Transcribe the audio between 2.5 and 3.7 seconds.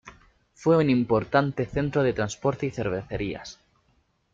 y cervecerías.